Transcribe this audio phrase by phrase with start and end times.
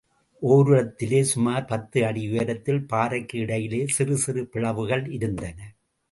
[0.41, 5.59] ஓரிடத்திலே சுமார் பத்து அடி உயரத்தில் பாறைக்கு இடையிலே சிறு சிறு பிளவுகள் இருந்தன.